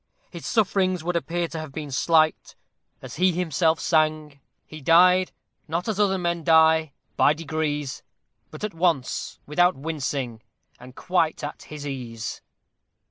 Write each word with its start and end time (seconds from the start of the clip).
His 0.31 0.47
sufferings 0.47 1.03
would 1.03 1.15
appear 1.15 1.47
to 1.49 1.59
have 1.59 1.71
been 1.71 1.91
slight: 1.91 2.55
as 3.03 3.17
he 3.17 3.31
himself 3.33 3.79
sang, 3.79 4.39
He 4.65 4.81
died, 4.81 5.31
not 5.67 5.87
as 5.87 5.99
other 5.99 6.17
men, 6.17 6.41
by 6.43 6.91
degrees, 7.35 8.01
But 8.49 8.63
at 8.63 8.73
once, 8.73 9.37
without 9.45 9.75
wincing, 9.75 10.41
and 10.79 10.95
quite 10.95 11.43
at 11.43 11.61
his 11.69 11.85
ease! 11.85 12.41